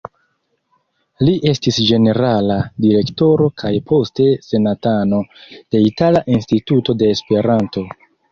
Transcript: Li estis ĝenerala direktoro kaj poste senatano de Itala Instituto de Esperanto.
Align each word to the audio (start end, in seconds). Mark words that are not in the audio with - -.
Li 1.27 1.33
estis 1.49 1.75
ĝenerala 1.89 2.55
direktoro 2.85 3.51
kaj 3.63 3.71
poste 3.91 4.27
senatano 4.47 5.21
de 5.75 5.83
Itala 5.91 6.25
Instituto 6.39 6.97
de 7.03 7.13
Esperanto. 7.17 7.85